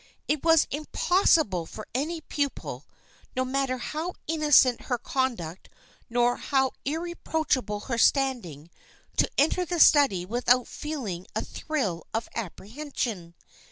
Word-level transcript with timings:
It 0.27 0.43
was 0.43 0.65
impossible 0.71 1.67
for 1.67 1.87
any 1.93 2.21
pupil, 2.21 2.87
no 3.35 3.45
matter 3.45 3.77
how 3.77 4.13
innocent 4.25 4.85
her 4.85 4.97
conduct 4.97 5.69
nor 6.09 6.37
how 6.37 6.71
irreproachable 6.85 7.81
her 7.81 7.99
standing, 7.99 8.71
to 9.17 9.29
enter 9.37 9.63
the 9.63 9.79
study 9.79 10.25
without 10.25 10.67
feeling 10.67 11.27
a 11.35 11.45
thrill 11.45 12.07
of 12.15 12.29
ap 12.33 12.55
prehension. 12.55 13.35